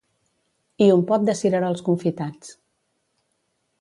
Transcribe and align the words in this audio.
I 0.85 0.87
un 0.93 1.03
pot 1.11 1.27
de 1.29 1.35
cirerols 1.41 1.85
confitats 1.91 2.51